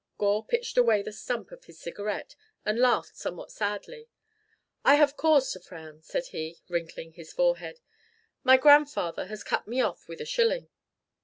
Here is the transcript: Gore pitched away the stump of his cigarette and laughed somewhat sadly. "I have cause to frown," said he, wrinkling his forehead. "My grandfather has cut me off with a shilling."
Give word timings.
Gore 0.17 0.43
pitched 0.43 0.79
away 0.79 1.03
the 1.03 1.11
stump 1.11 1.51
of 1.51 1.65
his 1.65 1.79
cigarette 1.79 2.35
and 2.65 2.79
laughed 2.79 3.15
somewhat 3.15 3.51
sadly. 3.51 4.09
"I 4.83 4.95
have 4.95 5.15
cause 5.15 5.51
to 5.53 5.59
frown," 5.59 6.01
said 6.01 6.25
he, 6.33 6.57
wrinkling 6.67 7.13
his 7.13 7.31
forehead. 7.31 7.81
"My 8.43 8.57
grandfather 8.57 9.27
has 9.27 9.43
cut 9.43 9.67
me 9.67 9.79
off 9.79 10.07
with 10.07 10.19
a 10.19 10.25
shilling." 10.25 10.69